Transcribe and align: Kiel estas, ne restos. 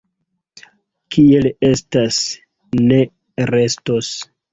Kiel 1.15 1.49
estas, 1.69 2.17
ne 2.87 2.99
restos. 3.51 4.09